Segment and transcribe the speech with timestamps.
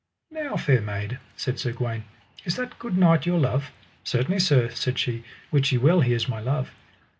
[0.31, 2.05] Now, fair maid, said Sir Gawaine,
[2.43, 3.69] is that good knight your love?
[4.03, 6.71] Certainly sir, said she, wit ye well he is my love.